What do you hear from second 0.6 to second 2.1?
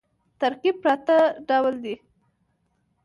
پر اته ډوله دئ.